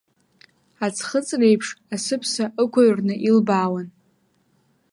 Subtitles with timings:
[0.85, 3.87] Аӡхыҵреиԥш асыԥса ықәыҩрны илбаауан…